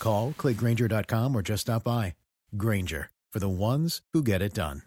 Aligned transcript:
Call, 0.00 0.32
clickgrainger.com, 0.32 1.36
or 1.36 1.42
just 1.42 1.60
stop 1.62 1.84
by. 1.84 2.14
Grainger, 2.56 3.10
for 3.32 3.38
the 3.38 3.48
ones 3.48 4.02
who 4.12 4.22
get 4.24 4.42
it 4.42 4.54
done. 4.54 4.82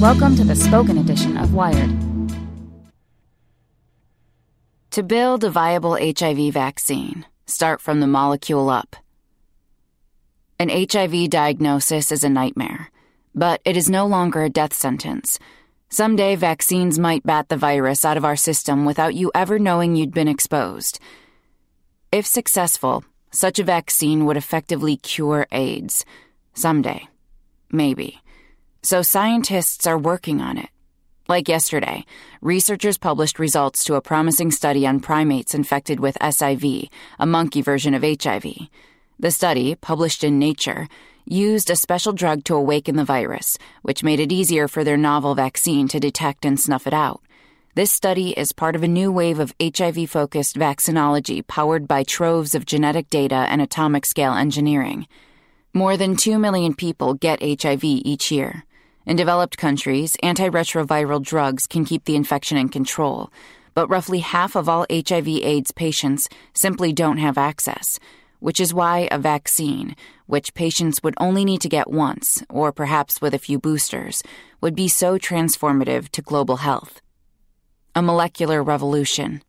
Welcome 0.00 0.34
to 0.36 0.44
the 0.44 0.56
spoken 0.56 0.98
edition 0.98 1.36
of 1.36 1.54
Wired. 1.54 1.90
To 4.90 5.02
build 5.02 5.44
a 5.44 5.50
viable 5.50 5.96
HIV 5.96 6.54
vaccine, 6.54 7.26
start 7.46 7.80
from 7.80 8.00
the 8.00 8.06
molecule 8.06 8.68
up. 8.68 8.96
An 10.58 10.70
HIV 10.70 11.28
diagnosis 11.28 12.10
is 12.10 12.24
a 12.24 12.30
nightmare, 12.30 12.90
but 13.34 13.60
it 13.66 13.76
is 13.76 13.90
no 13.90 14.06
longer 14.06 14.42
a 14.42 14.48
death 14.48 14.72
sentence. 14.72 15.38
Someday, 15.90 16.34
vaccines 16.34 16.98
might 16.98 17.22
bat 17.24 17.48
the 17.50 17.58
virus 17.58 18.04
out 18.04 18.16
of 18.16 18.24
our 18.24 18.36
system 18.36 18.86
without 18.86 19.14
you 19.14 19.30
ever 19.34 19.58
knowing 19.58 19.96
you'd 19.96 20.14
been 20.14 20.28
exposed. 20.28 20.98
If 22.12 22.24
successful, 22.24 23.04
such 23.32 23.58
a 23.58 23.64
vaccine 23.64 24.26
would 24.26 24.36
effectively 24.36 24.96
cure 24.96 25.46
AIDS. 25.50 26.04
Someday. 26.54 27.08
Maybe. 27.70 28.20
So 28.82 29.02
scientists 29.02 29.86
are 29.88 29.98
working 29.98 30.40
on 30.40 30.56
it. 30.56 30.68
Like 31.28 31.48
yesterday, 31.48 32.04
researchers 32.40 32.96
published 32.96 33.40
results 33.40 33.82
to 33.84 33.96
a 33.96 34.00
promising 34.00 34.52
study 34.52 34.86
on 34.86 35.00
primates 35.00 35.52
infected 35.52 35.98
with 35.98 36.16
SIV, 36.20 36.88
a 37.18 37.26
monkey 37.26 37.62
version 37.62 37.94
of 37.94 38.04
HIV. 38.04 38.68
The 39.18 39.32
study, 39.32 39.74
published 39.74 40.22
in 40.22 40.38
Nature, 40.38 40.86
used 41.24 41.70
a 41.70 41.76
special 41.76 42.12
drug 42.12 42.44
to 42.44 42.54
awaken 42.54 42.94
the 42.94 43.04
virus, 43.04 43.58
which 43.82 44.04
made 44.04 44.20
it 44.20 44.30
easier 44.30 44.68
for 44.68 44.84
their 44.84 44.96
novel 44.96 45.34
vaccine 45.34 45.88
to 45.88 45.98
detect 45.98 46.44
and 46.44 46.60
snuff 46.60 46.86
it 46.86 46.94
out. 46.94 47.20
This 47.76 47.92
study 47.92 48.30
is 48.30 48.52
part 48.52 48.74
of 48.74 48.82
a 48.82 48.88
new 48.88 49.12
wave 49.12 49.38
of 49.38 49.54
HIV 49.60 50.08
focused 50.08 50.56
vaccinology 50.56 51.46
powered 51.46 51.86
by 51.86 52.04
troves 52.04 52.54
of 52.54 52.64
genetic 52.64 53.10
data 53.10 53.44
and 53.50 53.60
atomic 53.60 54.06
scale 54.06 54.32
engineering. 54.32 55.06
More 55.74 55.98
than 55.98 56.16
2 56.16 56.38
million 56.38 56.72
people 56.72 57.12
get 57.12 57.42
HIV 57.42 57.84
each 57.84 58.30
year. 58.30 58.64
In 59.04 59.14
developed 59.14 59.58
countries, 59.58 60.16
antiretroviral 60.22 61.22
drugs 61.22 61.66
can 61.66 61.84
keep 61.84 62.06
the 62.06 62.16
infection 62.16 62.56
in 62.56 62.70
control, 62.70 63.30
but 63.74 63.90
roughly 63.90 64.20
half 64.20 64.56
of 64.56 64.70
all 64.70 64.86
HIV 64.90 65.28
AIDS 65.28 65.70
patients 65.70 66.30
simply 66.54 66.94
don't 66.94 67.18
have 67.18 67.36
access, 67.36 67.98
which 68.40 68.58
is 68.58 68.72
why 68.72 69.06
a 69.10 69.18
vaccine, 69.18 69.94
which 70.24 70.54
patients 70.54 71.02
would 71.02 71.14
only 71.18 71.44
need 71.44 71.60
to 71.60 71.68
get 71.68 71.90
once, 71.90 72.42
or 72.48 72.72
perhaps 72.72 73.20
with 73.20 73.34
a 73.34 73.38
few 73.38 73.58
boosters, 73.58 74.22
would 74.62 74.74
be 74.74 74.88
so 74.88 75.18
transformative 75.18 76.08
to 76.08 76.22
global 76.22 76.56
health. 76.56 77.02
A 77.96 78.02
molecular 78.02 78.62
revolution. 78.62 79.40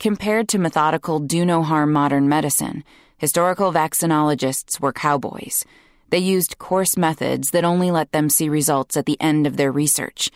Compared 0.00 0.48
to 0.48 0.58
methodical 0.58 1.20
do 1.20 1.46
no 1.46 1.62
harm 1.62 1.92
modern 1.92 2.28
medicine, 2.28 2.82
historical 3.18 3.72
vaccinologists 3.72 4.80
were 4.80 4.92
cowboys. 4.92 5.64
They 6.10 6.18
used 6.18 6.58
coarse 6.58 6.96
methods 6.96 7.52
that 7.52 7.62
only 7.62 7.92
let 7.92 8.10
them 8.10 8.30
see 8.30 8.48
results 8.48 8.96
at 8.96 9.06
the 9.06 9.16
end 9.20 9.46
of 9.46 9.56
their 9.56 9.70
research, 9.70 10.28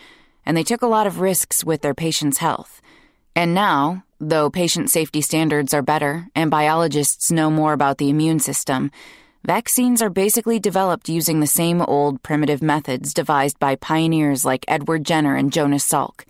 and 0.46 0.56
they 0.56 0.62
took 0.62 0.82
a 0.82 0.86
lot 0.86 1.08
of 1.08 1.18
risks 1.18 1.64
with 1.64 1.82
their 1.82 1.94
patients' 1.94 2.38
health. 2.38 2.80
And 3.34 3.54
now, 3.54 4.04
though 4.20 4.48
patient 4.48 4.88
safety 4.88 5.20
standards 5.20 5.74
are 5.74 5.82
better 5.82 6.28
and 6.36 6.48
biologists 6.48 7.32
know 7.32 7.50
more 7.50 7.72
about 7.72 7.98
the 7.98 8.08
immune 8.08 8.38
system, 8.38 8.92
vaccines 9.44 10.00
are 10.00 10.10
basically 10.10 10.60
developed 10.60 11.08
using 11.08 11.40
the 11.40 11.48
same 11.48 11.82
old 11.82 12.22
primitive 12.22 12.62
methods 12.62 13.12
devised 13.12 13.58
by 13.58 13.74
pioneers 13.74 14.44
like 14.44 14.64
Edward 14.68 15.04
Jenner 15.04 15.34
and 15.34 15.52
Jonas 15.52 15.84
Salk. 15.84 16.22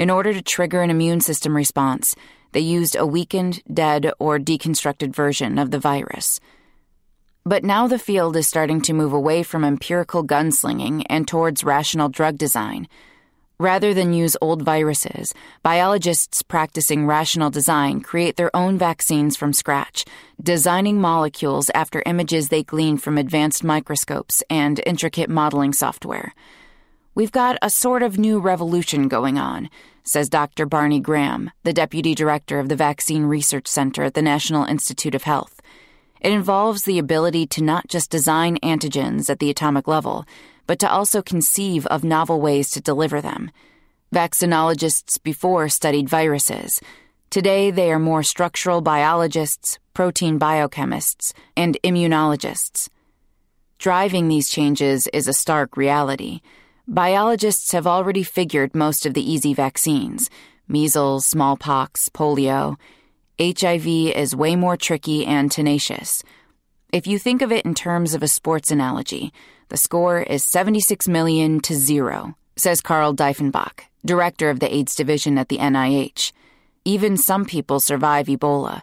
In 0.00 0.08
order 0.08 0.32
to 0.32 0.40
trigger 0.40 0.80
an 0.80 0.88
immune 0.88 1.20
system 1.20 1.54
response, 1.54 2.16
they 2.52 2.60
used 2.60 2.96
a 2.96 3.04
weakened, 3.04 3.62
dead, 3.70 4.10
or 4.18 4.38
deconstructed 4.38 5.14
version 5.14 5.58
of 5.58 5.72
the 5.72 5.78
virus. 5.78 6.40
But 7.44 7.64
now 7.64 7.86
the 7.86 7.98
field 7.98 8.34
is 8.34 8.48
starting 8.48 8.80
to 8.80 8.94
move 8.94 9.12
away 9.12 9.42
from 9.42 9.62
empirical 9.62 10.24
gunslinging 10.24 11.04
and 11.10 11.28
towards 11.28 11.64
rational 11.64 12.08
drug 12.08 12.38
design. 12.38 12.88
Rather 13.58 13.92
than 13.92 14.14
use 14.14 14.38
old 14.40 14.62
viruses, 14.62 15.34
biologists 15.62 16.40
practicing 16.40 17.06
rational 17.06 17.50
design 17.50 18.00
create 18.00 18.36
their 18.36 18.56
own 18.56 18.78
vaccines 18.78 19.36
from 19.36 19.52
scratch, 19.52 20.06
designing 20.42 20.98
molecules 20.98 21.70
after 21.74 22.02
images 22.06 22.48
they 22.48 22.62
glean 22.62 22.96
from 22.96 23.18
advanced 23.18 23.62
microscopes 23.62 24.42
and 24.48 24.80
intricate 24.86 25.28
modeling 25.28 25.74
software. 25.74 26.32
We've 27.14 27.32
got 27.32 27.58
a 27.60 27.68
sort 27.68 28.02
of 28.02 28.18
new 28.18 28.38
revolution 28.38 29.08
going 29.08 29.36
on, 29.36 29.68
says 30.04 30.28
Dr. 30.28 30.66
Barney 30.66 31.00
Graham, 31.00 31.50
the 31.62 31.72
deputy 31.72 32.14
director 32.14 32.58
of 32.58 32.68
the 32.68 32.76
Vaccine 32.76 33.24
Research 33.24 33.66
Center 33.66 34.02
at 34.02 34.14
the 34.14 34.22
National 34.22 34.64
Institute 34.64 35.14
of 35.14 35.24
Health. 35.24 35.60
It 36.20 36.32
involves 36.32 36.84
the 36.84 36.98
ability 36.98 37.46
to 37.48 37.62
not 37.62 37.88
just 37.88 38.10
design 38.10 38.58
antigens 38.62 39.30
at 39.30 39.38
the 39.38 39.50
atomic 39.50 39.88
level, 39.88 40.26
but 40.66 40.78
to 40.78 40.90
also 40.90 41.22
conceive 41.22 41.86
of 41.86 42.04
novel 42.04 42.40
ways 42.40 42.70
to 42.70 42.80
deliver 42.80 43.20
them. 43.20 43.50
Vaccinologists 44.14 45.22
before 45.22 45.68
studied 45.68 46.08
viruses. 46.08 46.80
Today, 47.30 47.70
they 47.70 47.92
are 47.92 47.98
more 47.98 48.22
structural 48.22 48.80
biologists, 48.80 49.78
protein 49.94 50.38
biochemists, 50.38 51.32
and 51.56 51.78
immunologists. 51.84 52.88
Driving 53.78 54.28
these 54.28 54.48
changes 54.48 55.06
is 55.12 55.26
a 55.26 55.32
stark 55.32 55.76
reality. 55.76 56.40
Biologists 56.92 57.70
have 57.70 57.86
already 57.86 58.24
figured 58.24 58.74
most 58.74 59.06
of 59.06 59.14
the 59.14 59.22
easy 59.22 59.54
vaccines 59.54 60.28
measles, 60.66 61.24
smallpox, 61.24 62.08
polio. 62.08 62.76
HIV 63.40 63.86
is 64.16 64.34
way 64.34 64.56
more 64.56 64.76
tricky 64.76 65.24
and 65.24 65.52
tenacious. 65.52 66.24
If 66.92 67.06
you 67.06 67.16
think 67.16 67.42
of 67.42 67.52
it 67.52 67.64
in 67.64 67.76
terms 67.76 68.12
of 68.12 68.24
a 68.24 68.28
sports 68.28 68.72
analogy, 68.72 69.32
the 69.68 69.76
score 69.76 70.20
is 70.20 70.44
76 70.44 71.06
million 71.06 71.60
to 71.60 71.76
zero, 71.76 72.34
says 72.56 72.80
Carl 72.80 73.14
Dieffenbach, 73.14 73.82
director 74.04 74.50
of 74.50 74.58
the 74.58 74.74
AIDS 74.74 74.96
division 74.96 75.38
at 75.38 75.48
the 75.48 75.58
NIH. 75.58 76.32
Even 76.84 77.16
some 77.16 77.44
people 77.44 77.78
survive 77.78 78.26
Ebola, 78.26 78.82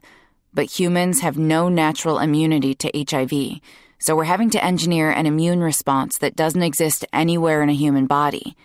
but 0.53 0.79
humans 0.79 1.19
have 1.19 1.37
no 1.37 1.67
natural 1.67 2.19
immunity 2.19 2.73
to 2.73 3.05
HIV, 3.05 3.59
so 3.99 4.15
we're 4.15 4.23
having 4.25 4.49
to 4.51 4.63
engineer 4.63 5.09
an 5.09 5.25
immune 5.25 5.61
response 5.61 6.17
that 6.19 6.35
doesn't 6.35 6.61
exist 6.61 7.05
anywhere 7.11 7.63
in 7.63 7.69
a 7.69 7.73
human 7.73 8.05
body. 8.05 8.55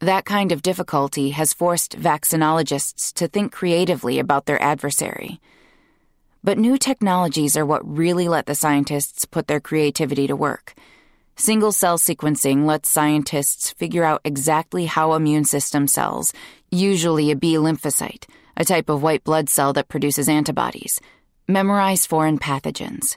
That 0.00 0.24
kind 0.24 0.50
of 0.50 0.62
difficulty 0.62 1.30
has 1.30 1.52
forced 1.52 1.98
vaccinologists 1.98 3.12
to 3.14 3.28
think 3.28 3.52
creatively 3.52 4.18
about 4.18 4.46
their 4.46 4.60
adversary. 4.62 5.40
But 6.42 6.58
new 6.58 6.78
technologies 6.78 7.56
are 7.56 7.66
what 7.66 7.86
really 7.86 8.26
let 8.26 8.46
the 8.46 8.54
scientists 8.54 9.26
put 9.26 9.46
their 9.46 9.60
creativity 9.60 10.26
to 10.26 10.34
work. 10.34 10.74
Single 11.36 11.72
cell 11.72 11.98
sequencing 11.98 12.64
lets 12.64 12.88
scientists 12.88 13.72
figure 13.72 14.04
out 14.04 14.22
exactly 14.24 14.86
how 14.86 15.12
immune 15.12 15.44
system 15.44 15.86
cells, 15.86 16.32
usually 16.70 17.30
a 17.30 17.36
B 17.36 17.54
lymphocyte, 17.54 18.24
a 18.56 18.64
type 18.64 18.88
of 18.88 19.02
white 19.02 19.24
blood 19.24 19.48
cell 19.48 19.72
that 19.74 19.88
produces 19.88 20.28
antibodies, 20.28 21.00
memorize 21.46 22.06
foreign 22.06 22.38
pathogens. 22.38 23.16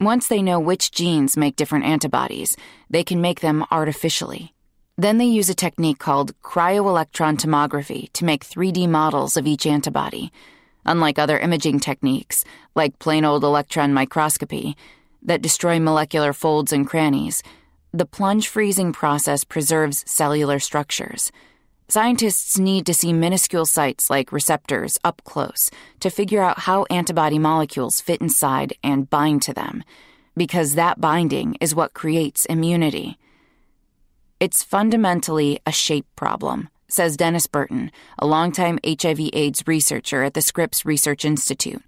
Once 0.00 0.28
they 0.28 0.40
know 0.40 0.58
which 0.58 0.90
genes 0.90 1.36
make 1.36 1.56
different 1.56 1.84
antibodies, 1.84 2.56
they 2.88 3.04
can 3.04 3.20
make 3.20 3.40
them 3.40 3.62
artificially. 3.70 4.54
Then 4.96 5.18
they 5.18 5.26
use 5.26 5.50
a 5.50 5.54
technique 5.54 5.98
called 5.98 6.32
cryo-electron 6.40 7.36
tomography 7.36 8.10
to 8.14 8.24
make 8.24 8.42
3D 8.42 8.88
models 8.88 9.36
of 9.36 9.46
each 9.46 9.66
antibody. 9.66 10.32
Unlike 10.86 11.18
other 11.18 11.38
imaging 11.38 11.80
techniques, 11.80 12.46
like 12.74 12.98
plain 12.98 13.26
old 13.26 13.44
electron 13.44 13.92
microscopy, 13.92 14.74
that 15.22 15.42
destroy 15.42 15.78
molecular 15.78 16.32
folds 16.32 16.72
and 16.72 16.86
crannies, 16.86 17.42
the 17.92 18.06
plunge 18.06 18.48
freezing 18.48 18.94
process 18.94 19.44
preserves 19.44 20.02
cellular 20.10 20.58
structures. 20.58 21.30
Scientists 21.90 22.56
need 22.56 22.86
to 22.86 22.94
see 22.94 23.12
minuscule 23.12 23.66
sites 23.66 24.08
like 24.08 24.30
receptors 24.30 24.96
up 25.02 25.20
close 25.24 25.72
to 25.98 26.08
figure 26.08 26.40
out 26.40 26.60
how 26.60 26.84
antibody 26.84 27.36
molecules 27.36 28.00
fit 28.00 28.20
inside 28.20 28.72
and 28.84 29.10
bind 29.10 29.42
to 29.42 29.52
them, 29.52 29.82
because 30.36 30.76
that 30.76 31.00
binding 31.00 31.56
is 31.60 31.74
what 31.74 31.92
creates 31.92 32.44
immunity. 32.44 33.18
It's 34.38 34.62
fundamentally 34.62 35.58
a 35.66 35.72
shape 35.72 36.06
problem, 36.14 36.68
says 36.86 37.16
Dennis 37.16 37.48
Burton, 37.48 37.90
a 38.20 38.24
longtime 38.24 38.78
HIV/AIDS 38.86 39.64
researcher 39.66 40.22
at 40.22 40.34
the 40.34 40.42
Scripps 40.42 40.86
Research 40.86 41.24
Institute. 41.24 41.82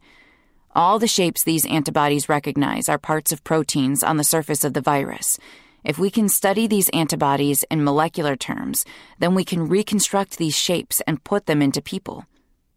All 0.75 0.99
the 0.99 1.07
shapes 1.07 1.45
these 1.45 1.65
antibodies 1.67 2.29
recognize 2.29 2.89
are 2.89 2.99
parts 2.99 3.31
of 3.31 3.45
proteins 3.45 4.03
on 4.03 4.17
the 4.17 4.25
surface 4.25 4.65
of 4.65 4.75
the 4.75 4.81
virus 4.81 5.39
if 5.85 5.99
we 5.99 6.11
can 6.11 6.29
study 6.29 6.67
these 6.67 6.89
antibodies 6.91 7.65
in 7.65 7.85
molecular 7.85 8.37
terms, 8.37 8.85
then 9.19 9.35
we 9.35 9.45
can 9.45 9.69
reconstruct 9.69 10.39
these 10.39 10.57
shapes 10.57 11.01
and 11.07 11.25
put 11.25 11.47
them 11.47 11.61
into 11.61 11.83
people. 11.83 12.25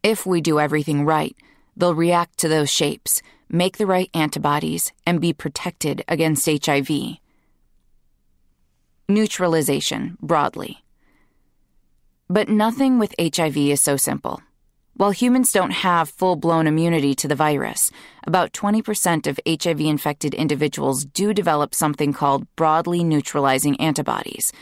If 0.04 0.25
we 0.25 0.42
do 0.42 0.60
everything 0.60 1.06
right, 1.06 1.36
they'll 1.78 1.96
react 1.96 2.38
to 2.40 2.48
those 2.48 2.69
shapes, 2.69 3.22
make 3.50 3.78
the 3.78 3.86
right 3.86 4.10
antibodies, 4.13 4.92
and 5.06 5.22
be 5.22 5.34
protected 5.34 6.04
against 6.07 6.48
HIV. 6.48 6.90
Neutralization, 9.08 10.18
broadly. 10.22 10.84
But 12.28 12.50
nothing 12.50 12.98
with 12.98 13.13
HIV 13.19 13.58
is 13.58 13.81
so 13.81 13.98
simple. 13.98 14.42
While 14.98 15.12
humans 15.12 15.52
don't 15.52 15.72
have 15.72 16.10
full 16.10 16.38
blown 16.38 16.68
immunity 16.68 17.16
to 17.16 17.28
the 17.28 17.36
virus, 17.36 17.92
about 18.26 18.54
20% 18.54 19.28
of 19.28 19.38
HIV 19.46 19.82
infected 19.82 20.34
individuals 20.34 21.04
do 21.04 21.34
develop 21.34 21.76
something 21.76 22.14
called 22.14 22.48
broadly 22.56 23.04
neutralizing 23.04 23.78
antibodies. 23.82 24.54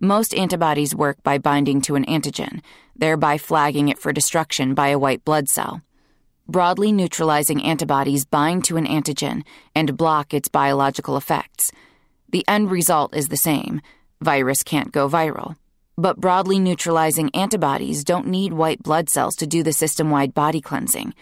Most 0.00 0.36
antibodies 0.36 0.94
work 0.94 1.20
by 1.24 1.38
binding 1.38 1.80
to 1.82 1.96
an 1.96 2.04
antigen, 2.04 2.60
thereby 2.94 3.38
flagging 3.38 3.88
it 3.88 3.98
for 3.98 4.12
destruction 4.12 4.72
by 4.72 4.88
a 4.88 4.98
white 5.00 5.24
blood 5.24 5.48
cell. 5.48 5.82
Broadly 6.46 6.92
neutralizing 6.92 7.64
antibodies 7.64 8.24
bind 8.24 8.64
to 8.66 8.76
an 8.76 8.86
antigen 8.86 9.42
and 9.74 9.96
block 9.96 10.32
its 10.32 10.46
biological 10.46 11.16
effects. 11.16 11.72
The 12.30 12.44
end 12.46 12.70
result 12.70 13.16
is 13.16 13.28
the 13.28 13.36
same 13.36 13.80
virus 14.20 14.62
can't 14.62 14.92
go 14.92 15.08
viral. 15.08 15.56
But 15.98 16.18
broadly 16.18 16.58
neutralizing 16.58 17.30
antibodies 17.34 18.02
don't 18.02 18.26
need 18.26 18.54
white 18.54 18.82
blood 18.82 19.10
cells 19.10 19.36
to 19.36 19.46
do 19.46 19.62
the 19.62 19.74
system 19.74 20.10
wide 20.10 20.32
body 20.32 20.60
cleansing, 20.60 21.12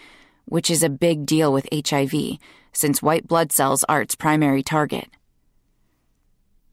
which 0.45 0.71
is 0.71 0.81
a 0.81 0.89
big 0.89 1.25
deal 1.25 1.51
with 1.51 1.67
HIV, 1.73 2.37
since 2.71 3.01
white 3.01 3.27
blood 3.27 3.51
cells 3.51 3.83
are 3.89 4.01
its 4.01 4.15
primary 4.15 4.63
target. 4.63 5.09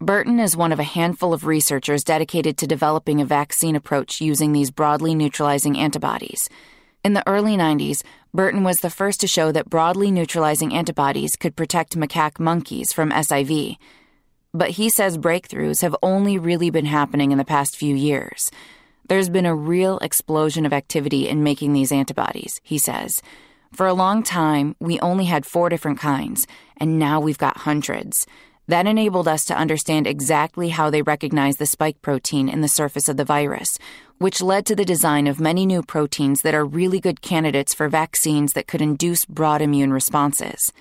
Burton 0.00 0.38
is 0.38 0.56
one 0.56 0.70
of 0.70 0.78
a 0.78 0.84
handful 0.84 1.32
of 1.32 1.44
researchers 1.44 2.04
dedicated 2.04 2.56
to 2.58 2.68
developing 2.68 3.20
a 3.20 3.24
vaccine 3.24 3.74
approach 3.74 4.20
using 4.20 4.52
these 4.52 4.70
broadly 4.70 5.12
neutralizing 5.12 5.76
antibodies. 5.76 6.48
In 7.02 7.14
the 7.14 7.26
early 7.26 7.56
90s, 7.56 8.04
Burton 8.32 8.62
was 8.62 8.78
the 8.78 8.90
first 8.90 9.20
to 9.22 9.26
show 9.26 9.50
that 9.50 9.68
broadly 9.68 10.12
neutralizing 10.12 10.72
antibodies 10.72 11.34
could 11.34 11.56
protect 11.56 11.96
macaque 11.96 12.38
monkeys 12.38 12.92
from 12.92 13.10
SIV 13.10 13.76
but 14.58 14.70
he 14.70 14.90
says 14.90 15.16
breakthroughs 15.16 15.82
have 15.82 15.96
only 16.02 16.36
really 16.36 16.70
been 16.70 16.86
happening 16.86 17.30
in 17.30 17.38
the 17.38 17.44
past 17.44 17.76
few 17.76 17.94
years. 17.94 18.50
There's 19.08 19.30
been 19.30 19.46
a 19.46 19.54
real 19.54 19.98
explosion 20.00 20.66
of 20.66 20.72
activity 20.72 21.28
in 21.28 21.42
making 21.42 21.72
these 21.72 21.92
antibodies, 21.92 22.60
he 22.62 22.76
says. 22.76 23.22
For 23.72 23.86
a 23.86 23.94
long 23.94 24.22
time, 24.22 24.74
we 24.80 24.98
only 25.00 25.26
had 25.26 25.46
four 25.46 25.68
different 25.68 25.98
kinds, 25.98 26.46
and 26.76 26.98
now 26.98 27.20
we've 27.20 27.38
got 27.38 27.58
hundreds. 27.58 28.26
That 28.66 28.86
enabled 28.86 29.28
us 29.28 29.46
to 29.46 29.56
understand 29.56 30.06
exactly 30.06 30.68
how 30.70 30.90
they 30.90 31.00
recognize 31.00 31.56
the 31.56 31.64
spike 31.64 32.02
protein 32.02 32.50
in 32.50 32.60
the 32.60 32.68
surface 32.68 33.08
of 33.08 33.16
the 33.16 33.24
virus, 33.24 33.78
which 34.18 34.42
led 34.42 34.66
to 34.66 34.76
the 34.76 34.84
design 34.84 35.26
of 35.26 35.40
many 35.40 35.64
new 35.64 35.82
proteins 35.82 36.42
that 36.42 36.54
are 36.54 36.66
really 36.66 37.00
good 37.00 37.22
candidates 37.22 37.72
for 37.72 37.88
vaccines 37.88 38.52
that 38.52 38.66
could 38.66 38.82
induce 38.82 39.24
broad 39.24 39.62
immune 39.62 39.92
responses. 39.92 40.72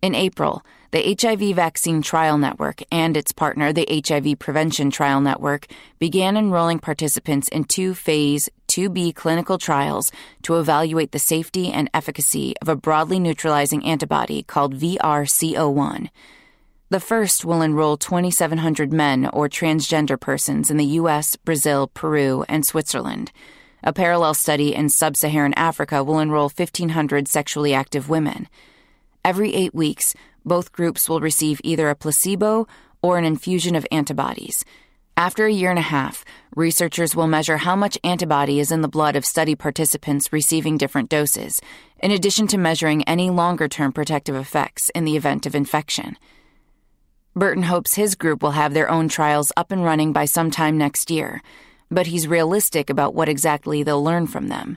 In 0.00 0.14
April, 0.14 0.62
the 0.94 1.16
HIV 1.20 1.56
Vaccine 1.56 2.02
Trial 2.02 2.38
Network 2.38 2.80
and 2.92 3.16
its 3.16 3.32
partner, 3.32 3.72
the 3.72 4.00
HIV 4.06 4.38
Prevention 4.38 4.92
Trial 4.92 5.20
Network, 5.20 5.66
began 5.98 6.36
enrolling 6.36 6.78
participants 6.78 7.48
in 7.48 7.64
two 7.64 7.94
phase 7.94 8.48
2B 8.68 9.16
clinical 9.16 9.58
trials 9.58 10.12
to 10.42 10.56
evaluate 10.60 11.10
the 11.10 11.18
safety 11.18 11.72
and 11.72 11.90
efficacy 11.92 12.54
of 12.62 12.68
a 12.68 12.76
broadly 12.76 13.18
neutralizing 13.18 13.84
antibody 13.84 14.44
called 14.44 14.78
VRC01. 14.78 16.10
The 16.90 17.00
first 17.00 17.44
will 17.44 17.60
enroll 17.60 17.96
2,700 17.96 18.92
men 18.92 19.28
or 19.32 19.48
transgender 19.48 20.20
persons 20.20 20.70
in 20.70 20.76
the 20.76 20.94
US, 21.02 21.34
Brazil, 21.34 21.88
Peru, 21.88 22.44
and 22.48 22.64
Switzerland. 22.64 23.32
A 23.82 23.92
parallel 23.92 24.34
study 24.34 24.72
in 24.72 24.88
sub 24.90 25.16
Saharan 25.16 25.54
Africa 25.54 26.04
will 26.04 26.20
enroll 26.20 26.52
1,500 26.54 27.26
sexually 27.26 27.74
active 27.74 28.08
women. 28.08 28.46
Every 29.24 29.54
eight 29.54 29.74
weeks, 29.74 30.14
both 30.44 30.70
groups 30.70 31.08
will 31.08 31.20
receive 31.20 31.58
either 31.64 31.88
a 31.88 31.94
placebo 31.94 32.68
or 33.02 33.16
an 33.16 33.24
infusion 33.24 33.74
of 33.74 33.86
antibodies. 33.90 34.66
After 35.16 35.46
a 35.46 35.52
year 35.52 35.70
and 35.70 35.78
a 35.78 35.82
half, 35.82 36.26
researchers 36.54 37.16
will 37.16 37.26
measure 37.26 37.56
how 37.56 37.74
much 37.74 37.96
antibody 38.04 38.60
is 38.60 38.70
in 38.70 38.82
the 38.82 38.88
blood 38.88 39.16
of 39.16 39.24
study 39.24 39.54
participants 39.54 40.30
receiving 40.30 40.76
different 40.76 41.08
doses, 41.08 41.62
in 42.00 42.10
addition 42.10 42.46
to 42.48 42.58
measuring 42.58 43.02
any 43.04 43.30
longer 43.30 43.66
term 43.66 43.92
protective 43.92 44.34
effects 44.34 44.90
in 44.90 45.04
the 45.06 45.16
event 45.16 45.46
of 45.46 45.54
infection. 45.54 46.18
Burton 47.34 47.62
hopes 47.62 47.94
his 47.94 48.16
group 48.16 48.42
will 48.42 48.50
have 48.50 48.74
their 48.74 48.90
own 48.90 49.08
trials 49.08 49.52
up 49.56 49.72
and 49.72 49.82
running 49.84 50.12
by 50.12 50.26
sometime 50.26 50.76
next 50.76 51.10
year, 51.10 51.40
but 51.90 52.08
he's 52.08 52.28
realistic 52.28 52.90
about 52.90 53.14
what 53.14 53.28
exactly 53.28 53.82
they'll 53.82 54.04
learn 54.04 54.26
from 54.26 54.48
them. 54.48 54.76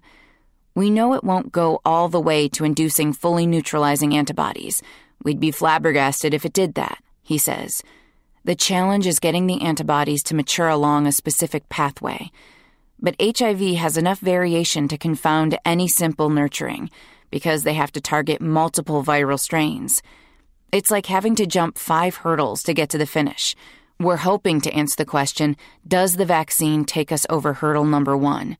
We 0.78 0.92
know 0.92 1.16
it 1.16 1.24
won't 1.24 1.52
go 1.52 1.82
all 1.84 2.08
the 2.08 2.22
way 2.22 2.48
to 2.50 2.64
inducing 2.64 3.12
fully 3.12 3.48
neutralizing 3.48 4.16
antibodies, 4.16 4.84
We'd 5.24 5.40
be 5.40 5.52
flabbergasted 5.52 6.34
if 6.34 6.46
it 6.46 6.54
did 6.54 6.76
that, 6.76 7.04
he 7.24 7.38
says. 7.38 7.82
The 8.46 8.56
challenge 8.56 9.08
is 9.08 9.20
getting 9.20 9.48
the 9.48 9.62
antibodies 9.62 10.24
to 10.24 10.36
mature 10.36 10.70
along 10.70 11.08
a 11.08 11.12
specific 11.12 11.68
pathway. 11.70 12.32
But 13.00 13.16
HIV 13.20 13.76
has 13.78 13.98
enough 13.98 14.20
variation 14.20 14.88
to 14.88 14.98
confound 14.98 15.58
any 15.66 15.88
simple 15.88 16.30
nurturing 16.30 16.90
because 17.30 17.64
they 17.64 17.74
have 17.74 17.92
to 17.94 18.00
target 18.00 18.40
multiple 18.40 19.04
viral 19.04 19.40
strains. 19.40 20.02
It's 20.72 20.92
like 20.92 21.08
having 21.08 21.36
to 21.38 21.46
jump 21.46 21.78
five 21.78 22.18
hurdles 22.18 22.64
to 22.64 22.74
get 22.74 22.90
to 22.92 22.98
the 22.98 23.06
finish. 23.06 23.56
We're 24.00 24.18
hoping 24.18 24.62
to 24.62 24.72
answer 24.72 24.96
the 24.98 25.06
question 25.06 25.58
Does 25.88 26.18
the 26.18 26.26
vaccine 26.26 26.86
take 26.86 27.12
us 27.12 27.26
over 27.30 27.54
hurdle 27.54 27.86
number 27.86 28.16
one? 28.16 28.58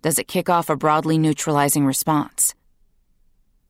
Does 0.00 0.18
it 0.18 0.28
kick 0.28 0.48
off 0.48 0.70
a 0.70 0.76
broadly 0.76 1.18
neutralizing 1.18 1.84
response? 1.84 2.54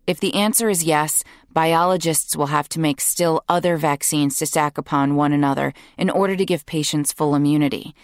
If 0.07 0.21
the 0.21 0.35
answer 0.35 0.69
is 0.69 0.85
yes, 0.85 1.25
biologists 1.53 2.37
will 2.37 2.47
have 2.47 2.69
to 2.71 2.81
make 2.81 3.01
still 3.01 3.43
other 3.49 3.79
vaccines 3.79 4.37
to 4.37 4.47
stack 4.47 4.77
upon 4.77 5.17
one 5.17 5.33
another 5.33 5.73
in 5.97 6.11
order 6.11 6.37
to 6.37 6.45
give 6.45 6.67
patients 6.67 7.15
full 7.15 7.35
immunity. 7.35 7.95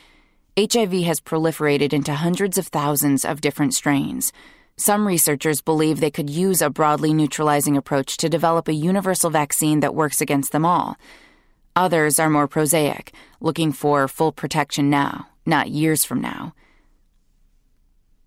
HIV 0.58 0.92
has 1.04 1.20
proliferated 1.20 1.92
into 1.92 2.14
hundreds 2.14 2.56
of 2.56 2.68
thousands 2.68 3.26
of 3.26 3.42
different 3.42 3.74
strains. 3.74 4.32
Some 4.76 5.06
researchers 5.06 5.60
believe 5.60 6.00
they 6.00 6.10
could 6.10 6.30
use 6.30 6.62
a 6.62 6.70
broadly 6.70 7.12
neutralizing 7.12 7.76
approach 7.76 8.16
to 8.18 8.28
develop 8.30 8.68
a 8.68 8.72
universal 8.72 9.28
vaccine 9.28 9.80
that 9.80 9.94
works 9.94 10.20
against 10.22 10.52
them 10.52 10.64
all. 10.64 10.96
Others 11.76 12.18
are 12.18 12.30
more 12.30 12.48
prosaic, 12.48 13.12
looking 13.40 13.70
for 13.70 14.08
full 14.08 14.32
protection 14.32 14.88
now, 14.88 15.26
not 15.44 15.70
years 15.70 16.04
from 16.04 16.20
now. 16.20 16.54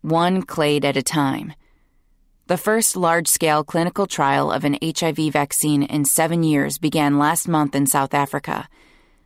One 0.07 0.41
clade 0.43 0.85
at 0.85 0.95
a 0.95 1.03
time. 1.03 1.53
The 2.45 2.55
first 2.55 2.95
large 2.95 3.27
scale 3.27 3.65
clinical 3.65 4.07
trial 4.07 4.53
of 4.53 4.63
an 4.63 4.77
HIV 4.81 5.33
vaccine 5.33 5.83
in 5.83 6.05
seven 6.05 6.43
years 6.43 6.77
began 6.77 7.19
last 7.19 7.45
month 7.45 7.75
in 7.75 7.87
South 7.87 8.13
Africa. 8.13 8.69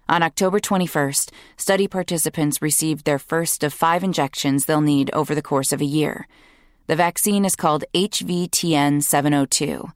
On 0.10 0.24
October 0.24 0.60
21st, 0.60 1.30
study 1.56 1.88
participants 1.88 2.64
received 2.64 3.06
their 3.06 3.20
first 3.20 3.64
of 3.64 3.76
five 3.76 4.04
injections 4.04 4.66
they'll 4.66 4.82
need 4.82 5.12
over 5.14 5.36
the 5.36 5.44
course 5.44 5.72
of 5.72 5.82
a 5.82 5.86
year. 6.00 6.28
The 6.88 6.96
vaccine 6.96 7.46
is 7.46 7.56
called 7.56 7.84
HVTN 7.94 9.04
702. 9.04 9.88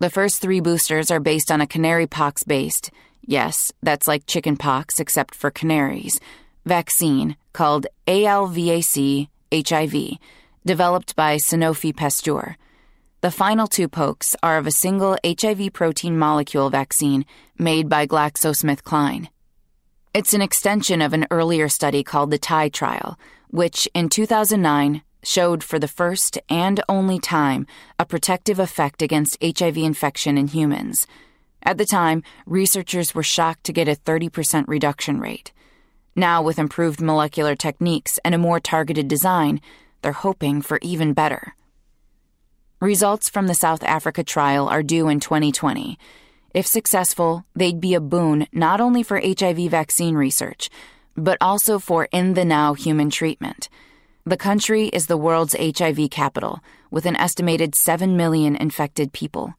The 0.00 0.10
first 0.10 0.42
three 0.42 0.58
boosters 0.58 1.08
are 1.12 1.20
based 1.20 1.52
on 1.52 1.60
a 1.60 1.68
canary 1.68 2.08
pox 2.08 2.42
based, 2.42 2.90
yes, 3.24 3.70
that's 3.80 4.08
like 4.08 4.26
chicken 4.26 4.56
pox 4.56 4.98
except 4.98 5.36
for 5.36 5.52
canaries, 5.52 6.18
vaccine 6.64 7.36
called 7.52 7.86
ALVAC 8.08 9.28
HIV 9.52 10.18
developed 10.64 11.14
by 11.16 11.36
Sanofi 11.36 11.94
Pasteur. 11.94 12.56
The 13.20 13.30
final 13.30 13.66
two 13.66 13.88
pokes 13.88 14.36
are 14.42 14.58
of 14.58 14.66
a 14.66 14.70
single 14.70 15.16
HIV 15.24 15.72
protein 15.72 16.18
molecule 16.18 16.70
vaccine 16.70 17.24
made 17.58 17.88
by 17.88 18.06
GlaxoSmithKline. 18.06 19.28
It's 20.12 20.34
an 20.34 20.42
extension 20.42 21.02
of 21.02 21.12
an 21.12 21.26
earlier 21.30 21.68
study 21.68 22.02
called 22.02 22.30
the 22.30 22.38
Thai 22.38 22.68
trial, 22.68 23.18
which 23.48 23.88
in 23.94 24.08
2009 24.08 25.02
showed 25.22 25.64
for 25.64 25.78
the 25.78 25.88
first 25.88 26.38
and 26.48 26.80
only 26.88 27.18
time 27.18 27.66
a 27.98 28.06
protective 28.06 28.58
effect 28.58 29.02
against 29.02 29.36
HIV 29.42 29.76
infection 29.76 30.38
in 30.38 30.48
humans. 30.48 31.06
At 31.62 31.78
the 31.78 31.84
time, 31.84 32.22
researchers 32.46 33.14
were 33.14 33.22
shocked 33.22 33.64
to 33.64 33.72
get 33.72 33.88
a 33.88 33.96
30% 33.96 34.68
reduction 34.68 35.18
rate. 35.20 35.52
Now, 36.18 36.40
with 36.40 36.58
improved 36.58 37.02
molecular 37.02 37.54
techniques 37.54 38.18
and 38.24 38.34
a 38.34 38.38
more 38.38 38.58
targeted 38.58 39.06
design, 39.06 39.60
they're 40.00 40.12
hoping 40.12 40.62
for 40.62 40.78
even 40.80 41.12
better. 41.12 41.54
Results 42.80 43.28
from 43.28 43.46
the 43.46 43.54
South 43.54 43.84
Africa 43.84 44.24
trial 44.24 44.66
are 44.66 44.82
due 44.82 45.08
in 45.08 45.20
2020. 45.20 45.98
If 46.54 46.66
successful, 46.66 47.44
they'd 47.54 47.80
be 47.80 47.92
a 47.92 48.00
boon 48.00 48.46
not 48.50 48.80
only 48.80 49.02
for 49.02 49.20
HIV 49.22 49.70
vaccine 49.70 50.14
research, 50.14 50.70
but 51.18 51.36
also 51.38 51.78
for 51.78 52.08
in 52.12 52.32
the 52.32 52.46
now 52.46 52.72
human 52.72 53.10
treatment. 53.10 53.68
The 54.24 54.38
country 54.38 54.86
is 54.88 55.06
the 55.06 55.18
world's 55.18 55.54
HIV 55.58 56.08
capital, 56.10 56.60
with 56.90 57.04
an 57.04 57.16
estimated 57.16 57.74
7 57.74 58.16
million 58.16 58.56
infected 58.56 59.12
people. 59.12 59.54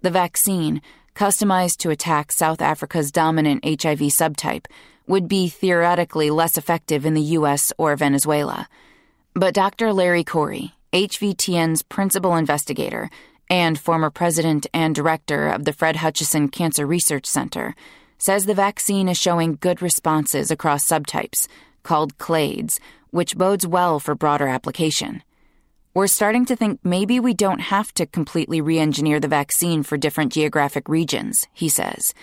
The 0.00 0.10
vaccine, 0.10 0.80
customized 1.14 1.76
to 1.78 1.90
attack 1.90 2.32
South 2.32 2.62
Africa's 2.62 3.12
dominant 3.12 3.64
HIV 3.64 4.00
subtype, 4.08 4.64
would 5.12 5.28
be 5.28 5.46
theoretically 5.46 6.30
less 6.30 6.56
effective 6.56 7.04
in 7.04 7.12
the 7.12 7.36
US 7.36 7.70
or 7.76 7.94
Venezuela. 7.96 8.66
But 9.34 9.52
Dr. 9.52 9.92
Larry 9.92 10.24
Corey, 10.24 10.72
HVTN's 10.94 11.82
principal 11.82 12.34
investigator 12.34 13.10
and 13.50 13.78
former 13.78 14.08
president 14.08 14.66
and 14.72 14.94
director 14.94 15.48
of 15.48 15.66
the 15.66 15.74
Fred 15.74 15.96
Hutchinson 15.96 16.48
Cancer 16.48 16.86
Research 16.86 17.26
Center, 17.26 17.74
says 18.16 18.46
the 18.46 18.54
vaccine 18.54 19.06
is 19.06 19.18
showing 19.18 19.58
good 19.60 19.82
responses 19.82 20.50
across 20.50 20.88
subtypes, 20.88 21.46
called 21.82 22.16
clades, 22.16 22.78
which 23.10 23.36
bodes 23.36 23.66
well 23.66 24.00
for 24.00 24.14
broader 24.14 24.48
application. 24.48 25.22
We're 25.92 26.06
starting 26.06 26.46
to 26.46 26.56
think 26.56 26.80
maybe 26.84 27.20
we 27.20 27.34
don't 27.34 27.60
have 27.60 27.92
to 27.94 28.06
completely 28.06 28.62
re 28.62 28.78
engineer 28.78 29.20
the 29.20 29.28
vaccine 29.28 29.82
for 29.82 29.98
different 29.98 30.32
geographic 30.32 30.88
regions, 30.88 31.46
he 31.52 31.68
says. 31.68 32.14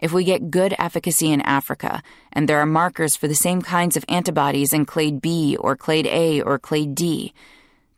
If 0.00 0.12
we 0.12 0.24
get 0.24 0.50
good 0.50 0.74
efficacy 0.78 1.30
in 1.30 1.42
Africa, 1.42 2.02
and 2.32 2.48
there 2.48 2.58
are 2.60 2.66
markers 2.66 3.16
for 3.16 3.28
the 3.28 3.34
same 3.34 3.60
kinds 3.60 3.96
of 3.96 4.04
antibodies 4.08 4.72
in 4.72 4.86
clade 4.86 5.20
B 5.20 5.56
or 5.60 5.76
clade 5.76 6.06
A 6.06 6.40
or 6.40 6.58
clade 6.58 6.94
D, 6.94 7.34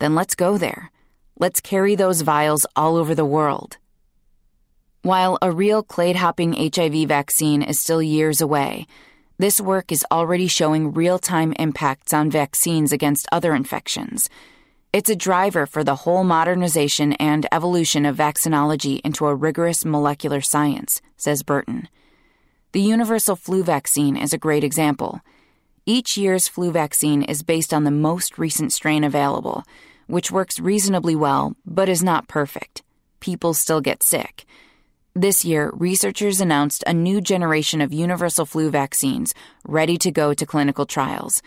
then 0.01 0.17
let's 0.17 0.35
go 0.35 0.59
there. 0.59 0.91
Let's 1.39 1.61
carry 1.61 1.95
those 1.95 2.23
vials 2.23 2.67
all 2.75 2.97
over 2.97 3.15
the 3.15 3.25
world. 3.25 3.79
While 5.03 5.39
a 5.41 5.51
real 5.51 5.83
clade 5.83 6.17
hopping 6.17 6.53
HIV 6.55 7.09
vaccine 7.09 7.63
is 7.63 7.81
still 7.81 8.03
years 8.03 8.41
away, 8.41 8.87
this 9.39 9.61
work 9.61 9.91
is 9.91 10.07
already 10.11 10.47
showing 10.47 10.93
real 10.93 11.19
time 11.19 11.53
impacts 11.59 12.13
on 12.13 12.31
vaccines 12.31 12.93
against 12.93 13.27
other 13.33 13.55
infections. 13.55 14.29
It's 14.93 15.09
a 15.09 15.17
driver 15.17 15.65
for 15.65 15.83
the 15.83 15.95
whole 15.95 16.23
modernization 16.23 17.15
and 17.15 17.47
evolution 17.51 18.05
of 18.05 18.19
vaccinology 18.19 19.01
into 19.03 19.25
a 19.25 19.35
rigorous 19.35 19.87
molecular 19.87 20.43
science, 20.43 21.01
says 21.17 21.43
Burton. 21.43 21.89
The 22.73 22.83
universal 22.83 23.35
flu 23.35 23.65
vaccine 23.65 24.19
is 24.19 24.35
a 24.35 24.39
great 24.39 24.63
example. 24.63 25.23
Each 25.87 26.19
year's 26.19 26.47
flu 26.47 26.71
vaccine 26.71 27.23
is 27.23 27.43
based 27.43 27.73
on 27.73 27.85
the 27.85 27.91
most 27.91 28.37
recent 28.37 28.75
strain 28.75 29.03
available, 29.03 29.65
which 30.09 30.31
works 30.31 30.61
reasonably 30.61 31.17
well 31.17 31.57
but 31.65 31.89
is 31.89 32.03
not 32.03 32.29
perfect. 32.29 32.83
People 33.19 33.55
still 33.55 33.81
get 33.81 34.03
sick. 34.03 34.45
This 35.15 35.43
year, 35.43 35.71
researchers 35.73 36.39
announced 36.39 36.85
a 36.87 36.93
new 36.93 37.23
generation 37.23 37.81
of 37.81 37.95
universal 37.95 38.45
flu 38.45 38.69
vaccines 38.69 39.33
ready 39.67 39.97
to 39.97 40.11
go 40.11 40.35
to 40.35 40.45
clinical 40.45 40.85
trials. 40.85 41.41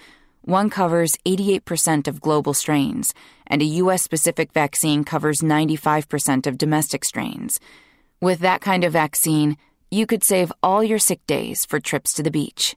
One 0.46 0.70
covers 0.70 1.18
88% 1.26 2.08
of 2.08 2.22
global 2.22 2.54
strains, 2.54 3.16
and 3.48 3.64
a 3.64 3.72
U.S. 3.82 4.04
specific 4.04 4.54
vaccine 4.54 5.04
covers 5.04 5.40
95% 5.40 6.46
of 6.46 6.60
domestic 6.60 7.04
strains. 7.04 7.60
With 8.22 8.42
that 8.42 8.62
kind 8.62 8.84
of 8.84 8.94
vaccine, 8.94 9.58
you 9.90 10.06
could 10.06 10.24
save 10.24 10.52
all 10.62 10.84
your 10.84 11.00
sick 11.00 11.26
days 11.26 11.66
for 11.66 11.80
trips 11.80 12.14
to 12.14 12.22
the 12.22 12.30
beach. 12.30 12.76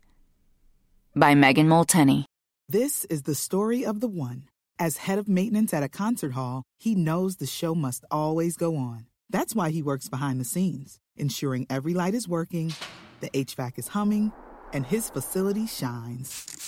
By 1.15 1.35
Megan 1.35 1.69
Molteni. 1.69 2.25
This 2.71 3.05
is 3.07 3.25
the 3.25 3.35
story 3.35 3.85
of 3.85 4.01
the 4.01 4.09
one. 4.09 4.45
As 4.79 4.97
head 4.97 5.19
of 5.19 5.29
maintenance 5.29 5.75
at 5.75 5.83
a 5.83 5.91
concert 5.91 6.33
hall, 6.33 6.63
he 6.79 6.95
knows 6.95 7.37
the 7.37 7.47
show 7.47 7.75
must 7.75 8.03
always 8.11 8.57
go 8.57 8.77
on. 8.77 9.05
That's 9.29 9.55
why 9.55 9.69
he 9.69 9.83
works 9.83 10.09
behind 10.09 10.41
the 10.41 10.47
scenes, 10.47 11.01
ensuring 11.17 11.67
every 11.69 11.93
light 11.93 12.15
is 12.15 12.27
working, 12.27 12.73
the 13.21 13.29
HVAC 13.29 13.79
is 13.79 13.89
humming, 13.89 14.33
and 14.73 14.87
his 14.87 15.11
facility 15.11 15.67
shines. 15.67 16.68